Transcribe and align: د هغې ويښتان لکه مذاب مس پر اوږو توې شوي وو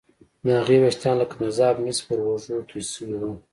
د 0.45 0.47
هغې 0.59 0.77
ويښتان 0.81 1.15
لکه 1.21 1.35
مذاب 1.43 1.75
مس 1.83 1.99
پر 2.07 2.19
اوږو 2.25 2.67
توې 2.69 2.81
شوي 2.93 3.15
وو 3.19 3.33